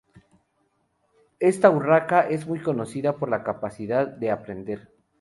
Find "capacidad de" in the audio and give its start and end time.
3.43-4.31